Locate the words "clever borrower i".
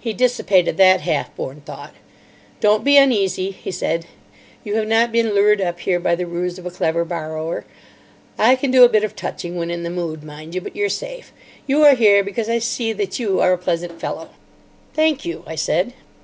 6.72-8.56